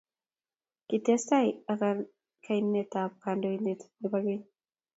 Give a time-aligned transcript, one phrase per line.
[0.87, 1.81] kitestai ak
[2.43, 4.41] kainetab kandoidet nebogeny.